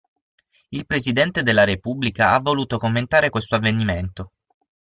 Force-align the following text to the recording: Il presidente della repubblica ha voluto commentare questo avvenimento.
Il 0.69 0.87
presidente 0.87 1.43
della 1.43 1.63
repubblica 1.63 2.31
ha 2.31 2.39
voluto 2.39 2.79
commentare 2.79 3.29
questo 3.29 3.53
avvenimento. 3.53 4.31